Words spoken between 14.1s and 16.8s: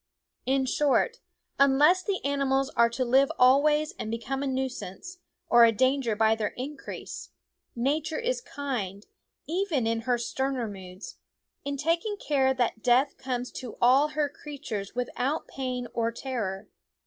creatures without pain or terror.